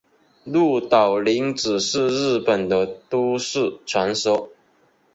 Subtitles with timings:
[0.45, 4.49] 鹿岛零子是日本的都市传说。